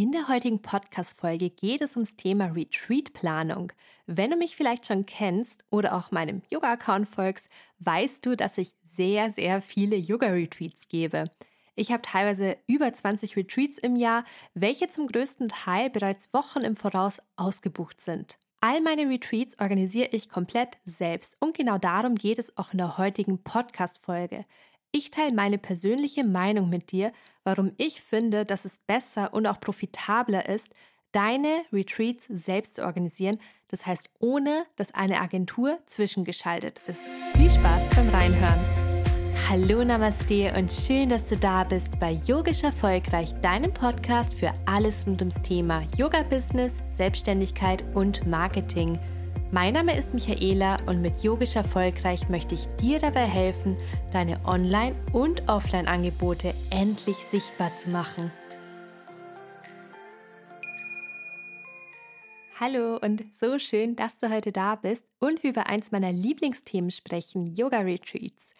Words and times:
In 0.00 0.12
der 0.12 0.28
heutigen 0.28 0.62
Podcast-Folge 0.62 1.50
geht 1.50 1.82
es 1.82 1.94
ums 1.94 2.16
Thema 2.16 2.46
Retreat-Planung. 2.46 3.70
Wenn 4.06 4.30
du 4.30 4.36
mich 4.38 4.56
vielleicht 4.56 4.86
schon 4.86 5.04
kennst 5.04 5.62
oder 5.68 5.94
auch 5.94 6.10
meinem 6.10 6.40
Yoga-Account 6.48 7.06
folgst, 7.06 7.50
weißt 7.80 8.24
du, 8.24 8.34
dass 8.34 8.56
ich 8.56 8.72
sehr, 8.82 9.30
sehr 9.30 9.60
viele 9.60 9.96
Yoga-Retreats 9.96 10.88
gebe. 10.88 11.24
Ich 11.76 11.92
habe 11.92 12.00
teilweise 12.00 12.56
über 12.66 12.90
20 12.90 13.36
Retreats 13.36 13.76
im 13.76 13.94
Jahr, 13.94 14.24
welche 14.54 14.88
zum 14.88 15.06
größten 15.06 15.50
Teil 15.50 15.90
bereits 15.90 16.32
Wochen 16.32 16.60
im 16.60 16.76
Voraus 16.76 17.18
ausgebucht 17.36 18.00
sind. 18.00 18.38
All 18.62 18.80
meine 18.80 19.06
Retreats 19.06 19.60
organisiere 19.60 20.08
ich 20.12 20.30
komplett 20.30 20.78
selbst 20.84 21.36
und 21.40 21.54
genau 21.54 21.76
darum 21.76 22.14
geht 22.14 22.38
es 22.38 22.56
auch 22.56 22.72
in 22.72 22.78
der 22.78 22.96
heutigen 22.96 23.42
Podcast-Folge. 23.42 24.46
Ich 24.92 25.10
teile 25.10 25.34
meine 25.34 25.58
persönliche 25.58 26.24
Meinung 26.24 26.68
mit 26.68 26.90
dir, 26.90 27.12
warum 27.44 27.72
ich 27.76 28.02
finde, 28.02 28.44
dass 28.44 28.64
es 28.64 28.78
besser 28.78 29.32
und 29.32 29.46
auch 29.46 29.60
profitabler 29.60 30.48
ist, 30.48 30.70
deine 31.12 31.62
Retreats 31.72 32.26
selbst 32.28 32.76
zu 32.76 32.84
organisieren, 32.84 33.38
das 33.68 33.86
heißt 33.86 34.10
ohne, 34.20 34.64
dass 34.76 34.94
eine 34.94 35.20
Agentur 35.20 35.78
zwischengeschaltet 35.86 36.80
ist. 36.86 37.06
Viel 37.34 37.50
Spaß 37.50 37.82
beim 37.96 38.08
Reinhören! 38.10 38.60
Hallo 39.48 39.82
Namaste 39.82 40.52
und 40.56 40.72
schön, 40.72 41.08
dass 41.08 41.26
du 41.26 41.36
da 41.36 41.64
bist 41.64 41.98
bei 41.98 42.12
Yogisch 42.12 42.62
Erfolgreich, 42.62 43.32
deinem 43.40 43.74
Podcast 43.74 44.34
für 44.34 44.52
alles 44.66 45.06
rund 45.08 45.22
ums 45.22 45.42
Thema 45.42 45.82
Yoga-Business, 45.96 46.84
Selbstständigkeit 46.88 47.84
und 47.94 48.26
Marketing– 48.26 48.98
mein 49.52 49.74
Name 49.74 49.96
ist 49.98 50.14
Michaela 50.14 50.76
und 50.86 51.02
mit 51.02 51.22
Yogisch 51.22 51.56
Erfolgreich 51.56 52.28
möchte 52.28 52.54
ich 52.54 52.66
dir 52.80 52.98
dabei 53.00 53.26
helfen, 53.26 53.76
deine 54.12 54.40
Online- 54.44 54.94
und 55.12 55.48
Offline-Angebote 55.48 56.54
endlich 56.70 57.16
sichtbar 57.16 57.74
zu 57.74 57.90
machen. 57.90 58.30
Hallo 62.60 62.98
und 62.98 63.24
so 63.40 63.58
schön, 63.58 63.96
dass 63.96 64.18
du 64.18 64.30
heute 64.30 64.52
da 64.52 64.74
bist 64.76 65.06
und 65.18 65.42
wir 65.42 65.50
über 65.50 65.66
eins 65.66 65.90
meiner 65.90 66.12
Lieblingsthemen 66.12 66.90
sprechen, 66.90 67.54
Yoga 67.54 67.78
Retreats. 67.78 68.54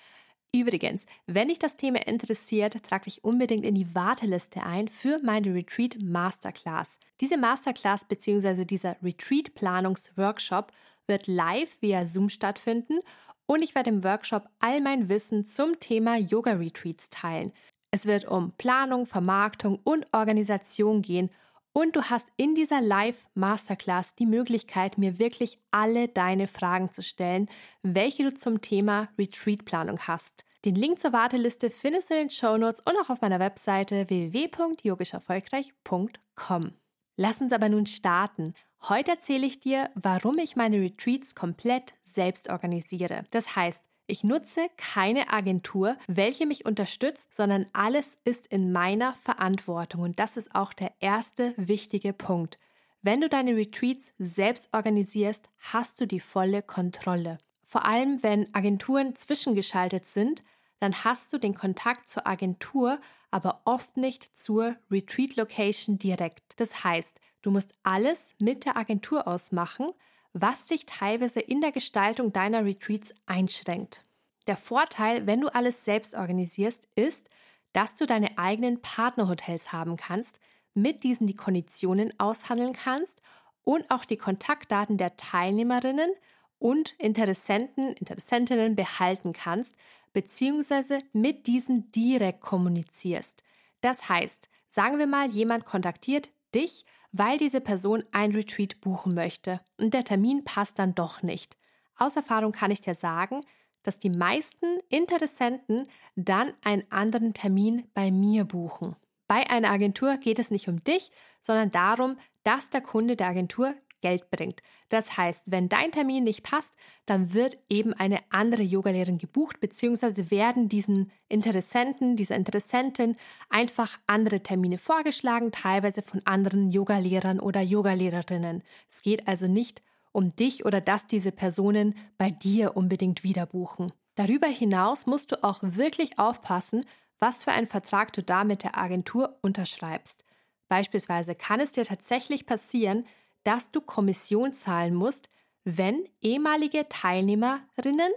Übrigens, 0.52 1.06
wenn 1.26 1.48
dich 1.48 1.60
das 1.60 1.76
Thema 1.76 2.06
interessiert, 2.08 2.82
trag 2.82 3.04
dich 3.04 3.22
unbedingt 3.22 3.64
in 3.64 3.76
die 3.76 3.94
Warteliste 3.94 4.64
ein 4.64 4.88
für 4.88 5.20
meine 5.22 5.54
Retreat 5.54 6.02
Masterclass. 6.02 6.98
Diese 7.20 7.38
Masterclass 7.38 8.04
bzw. 8.04 8.64
dieser 8.64 8.96
Retreat 9.00 9.54
Planungsworkshop 9.54 10.72
wird 11.06 11.28
live 11.28 11.80
via 11.80 12.04
Zoom 12.04 12.28
stattfinden 12.28 12.98
und 13.46 13.62
ich 13.62 13.76
werde 13.76 13.90
im 13.90 14.02
Workshop 14.02 14.48
all 14.58 14.80
mein 14.80 15.08
Wissen 15.08 15.44
zum 15.44 15.78
Thema 15.78 16.16
Yoga 16.16 16.52
Retreats 16.52 17.10
teilen. 17.10 17.52
Es 17.92 18.06
wird 18.06 18.24
um 18.24 18.52
Planung, 18.58 19.06
Vermarktung 19.06 19.78
und 19.84 20.06
Organisation 20.12 21.02
gehen 21.02 21.30
und 21.72 21.96
du 21.96 22.02
hast 22.02 22.28
in 22.36 22.54
dieser 22.54 22.80
Live 22.80 23.26
Masterclass 23.34 24.14
die 24.14 24.26
Möglichkeit, 24.26 24.98
mir 24.98 25.18
wirklich 25.18 25.58
alle 25.70 26.08
deine 26.08 26.48
Fragen 26.48 26.92
zu 26.92 27.02
stellen, 27.02 27.48
welche 27.82 28.24
du 28.24 28.34
zum 28.34 28.60
Thema 28.60 29.08
Retreat-Planung 29.18 30.00
hast. 30.00 30.44
Den 30.64 30.74
Link 30.74 30.98
zur 30.98 31.12
Warteliste 31.12 31.70
findest 31.70 32.10
du 32.10 32.14
in 32.14 32.20
den 32.20 32.30
Show 32.30 32.58
Notes 32.58 32.80
und 32.80 32.96
auch 33.00 33.08
auf 33.08 33.22
meiner 33.22 33.38
Webseite 33.38 34.10
www.yogischerfolgreich.com. 34.10 36.72
Lass 37.16 37.40
uns 37.40 37.52
aber 37.52 37.68
nun 37.68 37.86
starten. 37.86 38.54
Heute 38.88 39.12
erzähle 39.12 39.46
ich 39.46 39.58
dir, 39.58 39.90
warum 39.94 40.38
ich 40.38 40.56
meine 40.56 40.80
Retreats 40.80 41.34
komplett 41.34 41.94
selbst 42.02 42.50
organisiere. 42.50 43.24
Das 43.30 43.56
heißt, 43.56 43.84
ich 44.10 44.24
nutze 44.24 44.68
keine 44.76 45.32
Agentur, 45.32 45.96
welche 46.08 46.46
mich 46.46 46.66
unterstützt, 46.66 47.34
sondern 47.34 47.66
alles 47.72 48.18
ist 48.24 48.46
in 48.48 48.72
meiner 48.72 49.14
Verantwortung. 49.14 50.02
Und 50.02 50.18
das 50.18 50.36
ist 50.36 50.54
auch 50.54 50.72
der 50.72 50.92
erste 51.00 51.54
wichtige 51.56 52.12
Punkt. 52.12 52.58
Wenn 53.02 53.20
du 53.20 53.28
deine 53.28 53.56
Retreats 53.56 54.12
selbst 54.18 54.68
organisierst, 54.72 55.48
hast 55.58 56.00
du 56.00 56.06
die 56.06 56.20
volle 56.20 56.60
Kontrolle. 56.60 57.38
Vor 57.64 57.86
allem, 57.86 58.22
wenn 58.22 58.52
Agenturen 58.54 59.14
zwischengeschaltet 59.14 60.06
sind, 60.06 60.42
dann 60.80 61.04
hast 61.04 61.32
du 61.32 61.38
den 61.38 61.54
Kontakt 61.54 62.08
zur 62.08 62.26
Agentur, 62.26 63.00
aber 63.30 63.62
oft 63.64 63.96
nicht 63.96 64.36
zur 64.36 64.76
Retreat 64.90 65.36
Location 65.36 65.98
direkt. 65.98 66.58
Das 66.58 66.82
heißt, 66.82 67.20
du 67.42 67.50
musst 67.50 67.74
alles 67.84 68.32
mit 68.40 68.64
der 68.64 68.76
Agentur 68.76 69.28
ausmachen, 69.28 69.92
was 70.32 70.66
dich 70.66 70.86
teilweise 70.86 71.40
in 71.40 71.60
der 71.60 71.72
Gestaltung 71.72 72.32
deiner 72.32 72.64
Retreats 72.64 73.12
einschränkt. 73.26 74.04
Der 74.46 74.56
Vorteil, 74.56 75.26
wenn 75.26 75.40
du 75.40 75.48
alles 75.48 75.84
selbst 75.84 76.14
organisierst, 76.14 76.88
ist, 76.94 77.28
dass 77.72 77.94
du 77.94 78.06
deine 78.06 78.38
eigenen 78.38 78.80
Partnerhotels 78.82 79.72
haben 79.72 79.96
kannst, 79.96 80.40
mit 80.74 81.04
diesen 81.04 81.26
die 81.26 81.36
Konditionen 81.36 82.12
aushandeln 82.18 82.72
kannst 82.72 83.22
und 83.62 83.90
auch 83.90 84.04
die 84.04 84.16
Kontaktdaten 84.16 84.96
der 84.96 85.16
Teilnehmerinnen 85.16 86.10
und 86.58 86.94
Interessenten, 86.98 87.92
Interessentinnen 87.94 88.76
behalten 88.76 89.32
kannst, 89.32 89.74
beziehungsweise 90.12 90.98
mit 91.12 91.46
diesen 91.46 91.90
direkt 91.92 92.40
kommunizierst. 92.40 93.42
Das 93.80 94.08
heißt, 94.08 94.48
sagen 94.68 94.98
wir 94.98 95.06
mal, 95.06 95.30
jemand 95.30 95.64
kontaktiert 95.64 96.30
dich 96.54 96.84
weil 97.12 97.38
diese 97.38 97.60
Person 97.60 98.04
ein 98.12 98.32
Retreat 98.32 98.80
buchen 98.80 99.14
möchte 99.14 99.60
und 99.78 99.94
der 99.94 100.04
Termin 100.04 100.44
passt 100.44 100.78
dann 100.78 100.94
doch 100.94 101.22
nicht. 101.22 101.56
Aus 101.96 102.16
Erfahrung 102.16 102.52
kann 102.52 102.70
ich 102.70 102.80
dir 102.80 102.94
sagen, 102.94 103.40
dass 103.82 103.98
die 103.98 104.10
meisten 104.10 104.78
Interessenten 104.88 105.88
dann 106.16 106.52
einen 106.62 106.84
anderen 106.90 107.34
Termin 107.34 107.88
bei 107.94 108.10
mir 108.10 108.44
buchen. 108.44 108.96
Bei 109.26 109.48
einer 109.48 109.70
Agentur 109.70 110.16
geht 110.16 110.38
es 110.38 110.50
nicht 110.50 110.68
um 110.68 110.82
dich, 110.82 111.10
sondern 111.40 111.70
darum, 111.70 112.16
dass 112.42 112.70
der 112.70 112.80
Kunde 112.80 113.16
der 113.16 113.28
Agentur 113.28 113.74
Geld 114.00 114.30
bringt. 114.30 114.62
Das 114.88 115.16
heißt, 115.16 115.50
wenn 115.50 115.68
dein 115.68 115.92
Termin 115.92 116.24
nicht 116.24 116.42
passt, 116.42 116.74
dann 117.06 117.34
wird 117.34 117.58
eben 117.68 117.92
eine 117.92 118.20
andere 118.30 118.62
Yogalehrerin 118.62 119.18
gebucht, 119.18 119.60
beziehungsweise 119.60 120.30
werden 120.30 120.68
diesen 120.68 121.12
Interessenten, 121.28 122.16
dieser 122.16 122.36
Interessentin 122.36 123.16
einfach 123.48 123.98
andere 124.06 124.40
Termine 124.40 124.78
vorgeschlagen, 124.78 125.52
teilweise 125.52 126.02
von 126.02 126.22
anderen 126.24 126.70
Yogalehrern 126.70 127.40
oder 127.40 127.60
Yogalehrerinnen. 127.60 128.62
Es 128.88 129.02
geht 129.02 129.28
also 129.28 129.46
nicht 129.46 129.82
um 130.12 130.34
dich 130.34 130.64
oder 130.64 130.80
dass 130.80 131.06
diese 131.06 131.32
Personen 131.32 131.94
bei 132.18 132.30
dir 132.30 132.76
unbedingt 132.76 133.22
wieder 133.22 133.46
buchen. 133.46 133.92
Darüber 134.16 134.48
hinaus 134.48 135.06
musst 135.06 135.32
du 135.32 135.42
auch 135.44 135.60
wirklich 135.62 136.18
aufpassen, 136.18 136.84
was 137.18 137.44
für 137.44 137.52
einen 137.52 137.66
Vertrag 137.66 138.12
du 138.12 138.22
da 138.22 138.44
mit 138.44 138.64
der 138.64 138.76
Agentur 138.76 139.38
unterschreibst. 139.42 140.24
Beispielsweise 140.68 141.34
kann 141.34 141.60
es 141.60 141.72
dir 141.72 141.84
tatsächlich 141.84 142.46
passieren, 142.46 143.06
dass 143.44 143.70
du 143.70 143.80
Kommission 143.80 144.52
zahlen 144.52 144.94
musst, 144.94 145.30
wenn 145.64 146.08
ehemalige 146.20 146.88
Teilnehmerinnen 146.88 148.12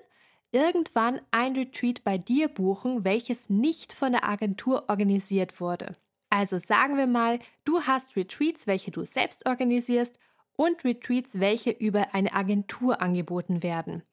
irgendwann 0.52 1.20
ein 1.32 1.56
Retreat 1.56 2.04
bei 2.04 2.18
dir 2.18 2.48
buchen, 2.48 3.04
welches 3.04 3.50
nicht 3.50 3.94
von 3.94 4.12
der 4.12 4.28
Agentur 4.28 4.86
organisiert 4.88 5.60
wurde. 5.60 5.96
Also 6.30 6.58
sagen 6.58 6.98
wir 6.98 7.08
mal, 7.08 7.40
du 7.64 7.82
hast 7.82 8.16
Retreats, 8.16 8.68
welche 8.68 8.92
du 8.92 9.06
selbst 9.06 9.46
organisierst 9.46 10.18
und 10.58 10.84
Retreats, 10.84 11.40
welche 11.40 11.72
über 11.72 12.14
eine 12.14 12.34
Agentur 12.34 13.02
angeboten 13.02 13.64
werden. 13.64 14.04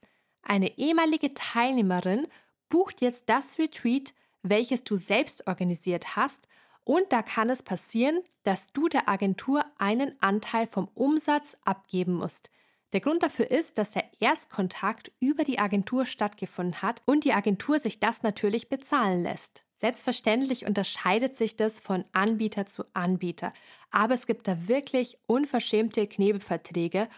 Eine 0.42 0.78
ehemalige 0.78 1.34
Teilnehmerin 1.34 2.27
bucht 2.69 3.00
jetzt 3.00 3.25
das 3.27 3.59
Retreat, 3.59 4.15
welches 4.42 4.84
du 4.84 4.97
selbst 4.97 5.47
organisiert 5.47 6.16
hast 6.16 6.48
und 6.91 7.12
da 7.12 7.23
kann 7.23 7.51
es 7.51 7.62
passieren, 7.62 8.19
dass 8.43 8.73
du 8.73 8.89
der 8.89 9.09
Agentur 9.09 9.65
einen 9.78 10.21
Anteil 10.21 10.67
vom 10.67 10.89
Umsatz 10.95 11.56
abgeben 11.65 12.15
musst. 12.15 12.51
Der 12.93 12.99
Grund 12.99 13.23
dafür 13.23 13.49
ist, 13.49 13.78
dass 13.78 13.93
der 13.93 14.11
Erstkontakt 14.19 15.12
über 15.21 15.45
die 15.45 15.61
Agentur 15.61 16.05
stattgefunden 16.05 16.83
hat 16.83 17.01
und 17.06 17.23
die 17.23 17.33
Agentur 17.33 17.78
sich 17.78 18.01
das 18.01 18.25
natürlich 18.25 18.69
bezahlen 18.69 19.23
lässt. 19.23 19.62
Selbstverständlich 19.77 20.67
unterscheidet 20.67 21.37
sich 21.37 21.56
das 21.56 21.78
von 21.78 22.05
Anbieter 22.11 22.67
zu 22.67 22.83
Anbieter, 22.93 23.53
aber 23.93 24.15
es 24.15 24.27
gibt 24.27 24.49
da 24.49 24.67
wirklich 24.67 25.16
unverschämte 25.28 26.09
Knebelverträge 26.09 27.09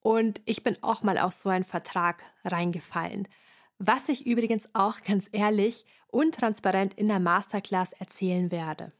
und 0.00 0.42
ich 0.44 0.62
bin 0.62 0.76
auch 0.82 1.02
mal 1.02 1.16
auf 1.16 1.32
so 1.32 1.48
einen 1.48 1.64
Vertrag 1.64 2.22
reingefallen. 2.44 3.26
Was 3.78 4.10
ich 4.10 4.26
übrigens 4.26 4.68
auch 4.74 5.00
ganz 5.00 5.30
ehrlich 5.32 5.86
und 6.08 6.34
transparent 6.34 6.92
in 6.92 7.08
der 7.08 7.18
Masterclass 7.18 7.94
erzählen 7.94 8.50
werde. 8.50 8.92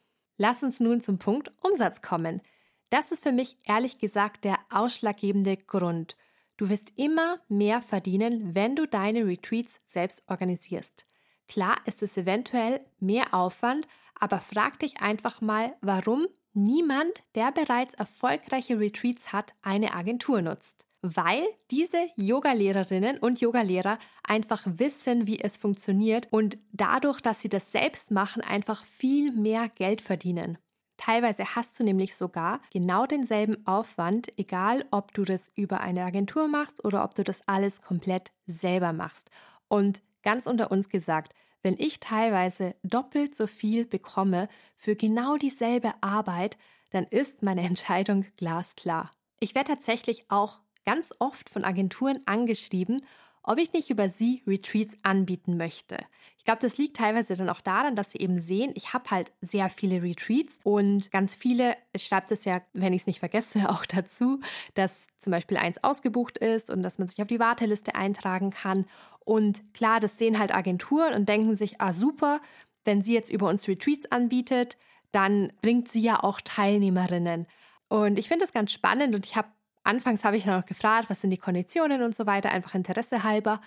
Lass 0.44 0.64
uns 0.64 0.80
nun 0.80 1.00
zum 1.00 1.20
Punkt 1.20 1.52
Umsatz 1.60 2.02
kommen. 2.02 2.42
Das 2.90 3.12
ist 3.12 3.22
für 3.22 3.30
mich 3.30 3.56
ehrlich 3.68 4.00
gesagt 4.00 4.42
der 4.42 4.58
ausschlaggebende 4.70 5.56
Grund. 5.56 6.16
Du 6.56 6.68
wirst 6.68 6.98
immer 6.98 7.38
mehr 7.46 7.80
verdienen, 7.80 8.52
wenn 8.52 8.74
du 8.74 8.88
deine 8.88 9.24
Retreats 9.24 9.80
selbst 9.84 10.24
organisierst. 10.26 11.06
Klar 11.46 11.76
ist 11.84 12.02
es 12.02 12.16
eventuell 12.16 12.80
mehr 12.98 13.34
Aufwand, 13.34 13.86
aber 14.18 14.40
frag 14.40 14.80
dich 14.80 15.00
einfach 15.00 15.40
mal, 15.40 15.76
warum 15.80 16.26
niemand, 16.54 17.22
der 17.36 17.52
bereits 17.52 17.94
erfolgreiche 17.94 18.80
Retreats 18.80 19.32
hat, 19.32 19.54
eine 19.62 19.94
Agentur 19.94 20.42
nutzt 20.42 20.88
weil 21.02 21.44
diese 21.70 21.98
Yogalehrerinnen 22.16 23.18
und 23.18 23.40
Yogalehrer 23.40 23.98
einfach 24.22 24.64
wissen, 24.66 25.26
wie 25.26 25.40
es 25.40 25.56
funktioniert 25.56 26.28
und 26.30 26.58
dadurch, 26.72 27.20
dass 27.20 27.40
sie 27.40 27.48
das 27.48 27.72
selbst 27.72 28.12
machen, 28.12 28.42
einfach 28.42 28.84
viel 28.84 29.32
mehr 29.32 29.68
Geld 29.68 30.00
verdienen. 30.00 30.58
Teilweise 30.96 31.56
hast 31.56 31.78
du 31.80 31.82
nämlich 31.84 32.14
sogar 32.14 32.60
genau 32.70 33.06
denselben 33.06 33.66
Aufwand, 33.66 34.32
egal 34.38 34.84
ob 34.92 35.12
du 35.12 35.24
das 35.24 35.50
über 35.56 35.80
eine 35.80 36.04
Agentur 36.04 36.46
machst 36.46 36.84
oder 36.84 37.02
ob 37.02 37.16
du 37.16 37.24
das 37.24 37.42
alles 37.48 37.82
komplett 37.82 38.30
selber 38.46 38.92
machst. 38.92 39.28
Und 39.66 40.02
ganz 40.22 40.46
unter 40.46 40.70
uns 40.70 40.88
gesagt, 40.88 41.34
wenn 41.62 41.74
ich 41.78 41.98
teilweise 41.98 42.76
doppelt 42.84 43.34
so 43.34 43.48
viel 43.48 43.84
bekomme 43.84 44.48
für 44.76 44.94
genau 44.94 45.36
dieselbe 45.36 45.92
Arbeit, 46.00 46.56
dann 46.90 47.04
ist 47.04 47.42
meine 47.42 47.62
Entscheidung 47.66 48.26
glasklar. 48.36 49.10
Ich 49.40 49.56
werde 49.56 49.72
tatsächlich 49.72 50.30
auch 50.30 50.60
ganz 50.84 51.14
oft 51.18 51.48
von 51.48 51.64
Agenturen 51.64 52.20
angeschrieben 52.26 53.02
ob 53.44 53.58
ich 53.58 53.72
nicht 53.72 53.90
über 53.90 54.08
sie 54.08 54.42
Retreats 54.46 54.96
anbieten 55.02 55.56
möchte. 55.56 55.98
Ich 56.38 56.44
glaube, 56.44 56.60
das 56.60 56.78
liegt 56.78 56.96
teilweise 56.96 57.36
dann 57.36 57.48
auch 57.50 57.60
daran, 57.60 57.96
dass 57.96 58.12
sie 58.12 58.18
eben 58.18 58.40
sehen, 58.40 58.72
ich 58.74 58.92
habe 58.92 59.10
halt 59.10 59.32
sehr 59.40 59.68
viele 59.68 60.02
Retreats 60.02 60.58
und 60.62 61.10
ganz 61.10 61.34
viele, 61.34 61.76
es 61.92 62.04
schreibt 62.04 62.30
es 62.32 62.44
ja, 62.44 62.62
wenn 62.72 62.92
ich 62.92 63.02
es 63.02 63.06
nicht 63.06 63.18
vergesse, 63.18 63.68
auch 63.70 63.84
dazu, 63.84 64.40
dass 64.74 65.08
zum 65.18 65.32
Beispiel 65.32 65.56
eins 65.56 65.82
ausgebucht 65.82 66.38
ist 66.38 66.70
und 66.70 66.82
dass 66.82 66.98
man 66.98 67.08
sich 67.08 67.20
auf 67.20 67.28
die 67.28 67.40
Warteliste 67.40 67.94
eintragen 67.94 68.50
kann. 68.50 68.86
Und 69.24 69.62
klar, 69.74 70.00
das 70.00 70.18
sehen 70.18 70.38
halt 70.38 70.54
Agenturen 70.54 71.14
und 71.14 71.28
denken 71.28 71.56
sich, 71.56 71.80
ah 71.80 71.92
super, 71.92 72.40
wenn 72.84 73.02
sie 73.02 73.14
jetzt 73.14 73.30
über 73.30 73.48
uns 73.48 73.68
Retreats 73.68 74.10
anbietet, 74.10 74.76
dann 75.12 75.52
bringt 75.62 75.88
sie 75.88 76.00
ja 76.00 76.22
auch 76.22 76.40
Teilnehmerinnen. 76.40 77.46
Und 77.88 78.18
ich 78.18 78.28
finde 78.28 78.44
das 78.44 78.52
ganz 78.52 78.72
spannend 78.72 79.14
und 79.14 79.26
ich 79.26 79.36
habe 79.36 79.48
Anfangs 79.84 80.24
habe 80.24 80.36
ich 80.36 80.46
noch 80.46 80.64
gefragt, 80.64 81.10
was 81.10 81.20
sind 81.20 81.30
die 81.30 81.38
Konditionen 81.38 82.02
und 82.02 82.14
so 82.14 82.26
weiter, 82.26 82.50
einfach 82.50 82.74
Interesse 82.74 83.24
halber. 83.24 83.60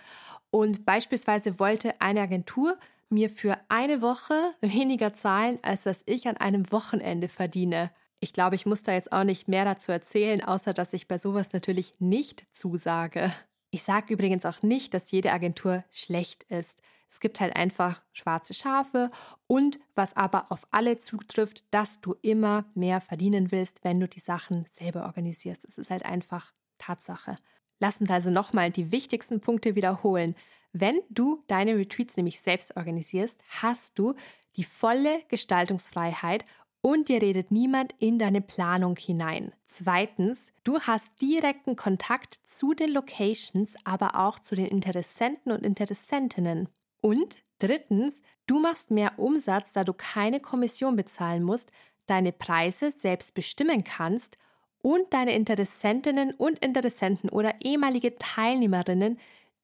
Und 0.50 0.86
beispielsweise 0.86 1.60
wollte 1.60 2.00
eine 2.00 2.22
Agentur 2.22 2.78
mir 3.10 3.30
für 3.30 3.58
eine 3.70 4.02
Woche 4.02 4.54
weniger 4.62 5.14
zahlen, 5.14 5.60
als 5.62 5.86
was 5.86 6.04
ich 6.06 6.28
an 6.28 6.38
einem 6.38 6.72
Wochenende 6.72 7.28
verdiene. 7.28 7.92
Ich 8.20 8.34
glaube, 8.34 8.56
ich 8.56 8.66
muss 8.66 8.82
da 8.82 8.94
jetzt 8.94 9.12
auch 9.12 9.24
nicht 9.24 9.48
mehr 9.48 9.66
dazu 9.66 9.92
erzählen, 9.92 10.44
außer 10.44 10.74
dass 10.74 10.94
ich 10.94 11.08
bei 11.08 11.18
sowas 11.18 11.54
natürlich 11.54 11.94
nicht 12.00 12.46
zusage. 12.52 13.32
Ich 13.72 13.84
sage 13.84 14.14
übrigens 14.14 14.46
auch 14.46 14.62
nicht, 14.62 14.94
dass 14.94 15.12
jede 15.12 15.34
Agentur 15.34 15.84
schlecht 15.92 16.44
ist. 16.44 16.82
Es 17.10 17.20
gibt 17.20 17.40
halt 17.40 17.56
einfach 17.56 18.04
schwarze 18.14 18.54
Schafe 18.54 19.10
und 19.48 19.80
was 19.96 20.16
aber 20.16 20.52
auf 20.52 20.68
alle 20.72 20.98
zutrifft, 20.98 21.64
dass 21.72 22.02
du 22.02 22.16
immer 22.22 22.66
mehr 22.74 23.02
verdienen 23.02 23.52
willst, 23.52 23.84
wenn 23.84 24.00
du 24.00 24.08
die 24.08 24.20
Sachen 24.20 24.66
selber 24.72 25.06
organisierst. 25.06 25.66
Es 25.66 25.78
ist 25.78 25.92
halt 25.92 26.06
einfach 26.06 26.54
Tatsache. 26.78 27.36
Lass 27.80 28.02
uns 28.02 28.12
also 28.12 28.30
nochmal 28.30 28.72
die 28.72 28.92
wichtigsten 28.92 29.42
Punkte 29.42 29.76
wiederholen. 29.76 30.36
Wenn 30.72 31.00
du 31.10 31.44
deine 31.48 31.78
Retreats 31.78 32.18
nämlich 32.18 32.42
selbst 32.42 32.76
organisierst, 32.76 33.42
hast 33.62 33.98
du 33.98 34.16
die 34.58 34.64
volle 34.64 35.22
Gestaltungsfreiheit 35.30 36.46
und 36.82 37.10
dir 37.10 37.22
redet 37.22 37.50
niemand 37.50 37.96
in 37.98 38.20
deine 38.20 38.42
Planung 38.42 38.96
hinein. 38.96 39.54
Zweitens, 39.66 40.54
du 40.64 40.80
hast 40.82 41.20
direkten 41.20 41.76
Kontakt 41.76 42.36
zu 42.44 42.74
den 42.74 42.92
Locations, 42.92 43.76
aber 43.86 44.20
auch 44.20 44.38
zu 44.38 44.56
den 44.56 44.68
Interessenten 44.68 45.52
und 45.52 45.64
Interessentinnen. 45.64 46.70
Und 47.06 47.44
drittens, 47.60 48.24
du 48.48 48.58
machst 48.58 48.90
mehr 48.90 49.20
Umsatz, 49.20 49.74
da 49.74 49.84
du 49.84 49.94
keine 49.94 50.40
Kommission 50.40 50.96
bezahlen 50.96 51.44
musst, 51.44 51.70
deine 52.08 52.32
Preise 52.32 52.90
selbst 52.90 53.36
bestimmen 53.36 53.84
kannst 53.84 54.40
und 54.82 55.14
deine 55.14 55.36
Interessentinnen 55.36 56.34
und 56.34 56.66
Interessenten 56.66 57.30
oder 57.30 57.54
ehemalige 57.62 58.16
Teilnehmerinnen 58.16 59.20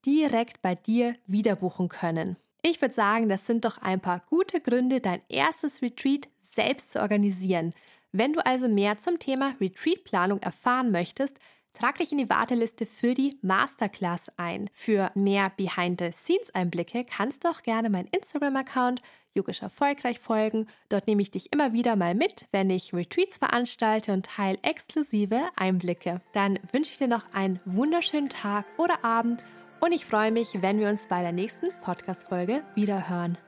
direkt 0.06 0.62
bei 0.62 0.76
dir 0.76 1.14
wiederbuchen 1.26 1.88
können. 1.88 2.36
Ich 2.62 2.80
würde 2.80 2.94
sagen, 2.94 3.28
das 3.28 3.44
sind 3.44 3.64
doch 3.64 3.78
ein 3.78 3.98
paar 3.98 4.22
gute 4.30 4.60
Gründe, 4.60 5.00
dein 5.00 5.20
erstes 5.28 5.82
Retreat 5.82 6.28
selbst 6.38 6.92
zu 6.92 7.00
organisieren. 7.00 7.74
Wenn 8.12 8.34
du 8.34 8.46
also 8.46 8.68
mehr 8.68 8.98
zum 8.98 9.18
Thema 9.18 9.56
Retreat-Planung 9.60 10.40
erfahren 10.42 10.92
möchtest, 10.92 11.40
Trag 11.72 11.96
dich 11.96 12.12
in 12.12 12.18
die 12.18 12.28
Warteliste 12.28 12.86
für 12.86 13.14
die 13.14 13.38
Masterclass 13.42 14.30
ein. 14.36 14.68
Für 14.72 15.10
mehr 15.14 15.50
Behind-the-Scenes-Einblicke 15.56 17.04
kannst 17.04 17.44
du 17.44 17.48
auch 17.48 17.62
gerne 17.62 17.90
meinen 17.90 18.08
Instagram-Account 18.08 19.02
Yogisch 19.34 19.62
Erfolgreich 19.62 20.18
folgen. 20.18 20.66
Dort 20.90 21.06
nehme 21.06 21.22
ich 21.22 21.30
dich 21.30 21.52
immer 21.52 21.72
wieder 21.72 21.96
mal 21.96 22.14
mit, 22.14 22.46
wenn 22.52 22.68
ich 22.68 22.92
Retreats 22.92 23.38
veranstalte 23.38 24.12
und 24.12 24.26
teile 24.26 24.58
exklusive 24.62 25.40
Einblicke. 25.56 26.20
Dann 26.32 26.58
wünsche 26.70 26.92
ich 26.92 26.98
dir 26.98 27.08
noch 27.08 27.32
einen 27.32 27.58
wunderschönen 27.64 28.28
Tag 28.28 28.66
oder 28.76 29.04
Abend 29.04 29.42
und 29.80 29.92
ich 29.92 30.04
freue 30.04 30.30
mich, 30.30 30.60
wenn 30.60 30.78
wir 30.78 30.88
uns 30.88 31.08
bei 31.08 31.22
der 31.22 31.32
nächsten 31.32 31.68
Podcast-Folge 31.82 32.62
wiederhören. 32.74 33.38